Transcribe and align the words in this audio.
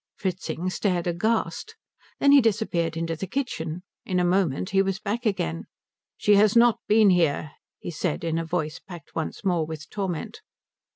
Fritzing 0.15 0.71
stared 0.71 1.05
aghast. 1.05 1.75
Then 2.19 2.31
he 2.31 2.41
disappeared 2.41 2.97
into 2.97 3.15
the 3.15 3.27
kitchen. 3.27 3.83
In 4.03 4.19
a 4.19 4.25
moment 4.25 4.71
he 4.71 4.81
was 4.81 4.97
back 4.99 5.27
again. 5.27 5.65
"She 6.17 6.37
has 6.37 6.55
not 6.55 6.79
been 6.87 7.11
here," 7.11 7.51
he 7.77 7.91
said, 7.91 8.23
in 8.23 8.39
a 8.39 8.43
voice 8.43 8.79
packed 8.79 9.13
once 9.13 9.45
more 9.45 9.63
with 9.63 9.91
torment. 9.91 10.41